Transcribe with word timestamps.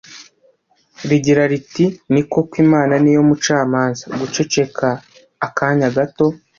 rigira 1.09 1.43
riti 1.51 1.85
Ni 2.13 2.21
koko 2.31 2.53
Imana 2.65 2.93
ni 3.03 3.11
yo 3.15 3.21
mucamanza» 3.29 4.05
guceceka 4.19 4.87
akanya 5.47 5.87
gato 5.97 6.25